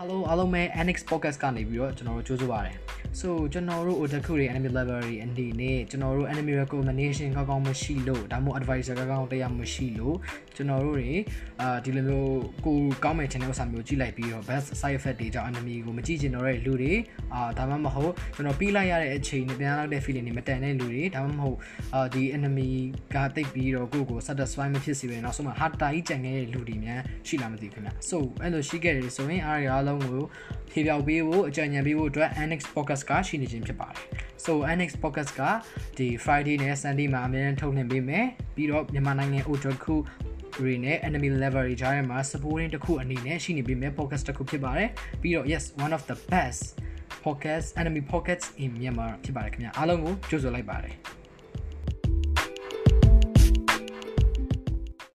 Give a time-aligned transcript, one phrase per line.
[0.00, 2.76] အားလုံးအားလုံးပဲ Annex Podcast ကနေပြီးတော့ကျွန်တော်တို့ကြိုးစားပါတယ်
[3.12, 10.16] so ကျွန်တော်တို့ otaku တွေ anime library အနေနဲ့ကျွန်တော်တို့ anime recommendation ကောင်းကောင်းမရှိလို့ဒါမှမဟုတ် advisor ကောင်းကောင်းတရားမရှိလို့
[10.56, 11.10] ကျွန်တော်တို့တွေ
[11.60, 16.92] အာဒီလိုမျိုးကိုကောင်းမဲ့ channel ဥစားမျိုးကြည့်လိုက်ပြီးတော့ best side effect တွေကြောင့် anime ကိုမကြည့်ချင်တော့တဲ့လူတွေ
[17.34, 21.58] အာဒါမှမဟုတ်ကျွန်တော်ပြီးလိုက်ရတဲ့အချိန်နဲ့ပြန်လာတဲ့ feeling တွေမတန်တဲ့လူတွေဒါမှမဟုတ်
[21.94, 22.70] အာဒီ enemy
[23.14, 30.22] ကတိတ်ပြီးတော့ကိုကို satisfy မဖြစ်စေဘဲနောက်ဆုံးမှာ hard tie ကြံခဲ့တဲ့လူတွေများရှိလာမသိဘူးခင်ဗျ so အဲ့လိုရှိခဲ့တယ်ဆိုရင်အားရအားလုံးကို
[30.72, 33.98] ဖြေပြောက်ပေးဖို့အကြံဉာဏ်ပေးဖို့အတွက် Annex Podcast ကရှိနေခြင်းဖြစ်ပါတယ်
[34.44, 35.42] so Annex Podcast က
[35.98, 39.96] ဒီ Friday နဲ့ Sunday မှာအများကြီးထုတ်လွှင့်ပေးမယ်ပြီးတော့မြန်မာနိုင်ငံ Otaku
[40.58, 44.88] တွေနဲ့ enemy level တွေကြားထဲမှာ supporting တစ်ခုအနေနဲ့ရှိနေပေးမယ် podcast တစ်ခုဖြစ်ပါတယ်
[45.22, 46.62] ပြီးတော့ yes one of the best
[47.24, 51.17] podcast enemy pockets in Myanmar ဖြစ်ပါတယ်ခင်ဗျာအားလုံးကိုကြိုဆိုလိုက်ပါတယ်